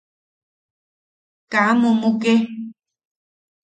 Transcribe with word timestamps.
Kaa 1.51 1.71
mumuke. 1.79 2.33